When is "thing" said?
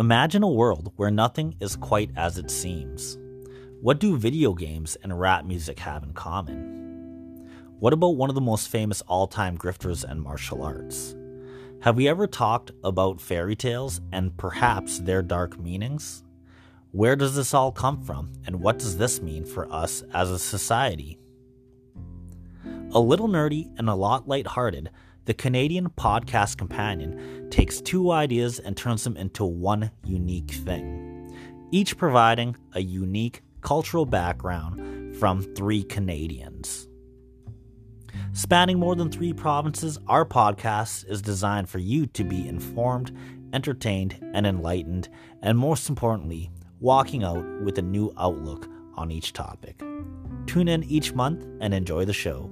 30.52-31.30